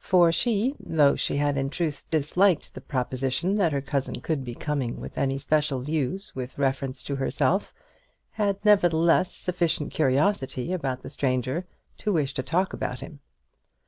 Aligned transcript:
For 0.00 0.32
she 0.32 0.74
though 0.80 1.14
she 1.14 1.36
had 1.36 1.56
in 1.56 1.70
truth 1.70 2.04
disliked 2.10 2.74
the 2.74 2.80
proposition 2.80 3.54
that 3.54 3.70
her 3.70 3.80
cousin 3.80 4.20
could 4.20 4.44
be 4.44 4.56
coming 4.56 5.00
with 5.00 5.16
any 5.16 5.38
special 5.38 5.78
views 5.82 6.34
with 6.34 6.58
reference 6.58 7.00
to 7.04 7.14
herself 7.14 7.72
had 8.32 8.56
nevertheless 8.64 9.32
sufficient 9.32 9.92
curiosity 9.92 10.72
about 10.72 11.04
the 11.04 11.08
stranger 11.08 11.64
to 11.98 12.12
wish 12.12 12.34
to 12.34 12.42
talk 12.42 12.72
about 12.72 12.98
him. 12.98 13.20